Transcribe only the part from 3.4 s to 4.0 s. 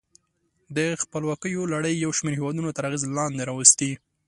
راوستي.